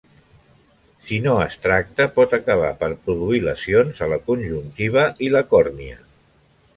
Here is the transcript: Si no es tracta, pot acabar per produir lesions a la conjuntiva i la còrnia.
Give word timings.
Si 1.09 1.17
no 1.25 1.33
es 1.43 1.57
tracta, 1.65 2.07
pot 2.15 2.33
acabar 2.37 2.71
per 2.79 2.89
produir 3.09 3.41
lesions 3.49 4.01
a 4.07 4.07
la 4.15 4.19
conjuntiva 4.31 5.05
i 5.29 5.33
la 5.35 5.43
còrnia. 5.53 6.01